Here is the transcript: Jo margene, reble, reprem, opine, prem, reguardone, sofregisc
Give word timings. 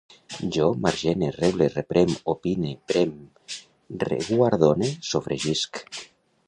Jo 0.53 0.63
margene, 0.85 1.29
reble, 1.35 1.67
reprem, 1.75 2.13
opine, 2.33 2.73
prem, 2.93 3.13
reguardone, 4.07 4.93
sofregisc 5.13 5.85